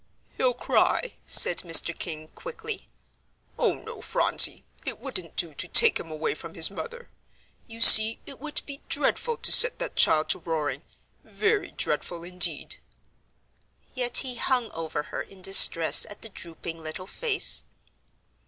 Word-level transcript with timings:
"He'll 0.35 0.55
cry," 0.55 1.13
said 1.27 1.57
Mr. 1.59 1.95
King, 1.95 2.29
quickly. 2.29 2.87
"Oh, 3.59 3.75
no, 3.75 4.01
Phronsie, 4.01 4.63
it 4.83 4.99
wouldn't 4.99 5.35
do 5.35 5.53
to 5.53 5.67
take 5.67 5.99
him 5.99 6.09
away 6.09 6.33
from 6.33 6.55
his 6.55 6.71
mother. 6.71 7.11
You 7.67 7.81
see 7.81 8.19
it 8.25 8.39
would 8.39 8.63
be 8.65 8.81
dreadful 8.89 9.37
to 9.37 9.51
set 9.51 9.77
that 9.77 9.95
child 9.95 10.27
to 10.29 10.39
roaring 10.39 10.81
very 11.23 11.69
dreadful 11.69 12.23
indeed." 12.23 12.77
Yet 13.93 14.17
he 14.25 14.37
hung 14.37 14.71
over 14.71 15.03
her 15.03 15.21
in 15.21 15.43
distress 15.43 16.07
at 16.09 16.23
the 16.23 16.29
drooping 16.29 16.81
little 16.81 17.05
face. 17.05 17.65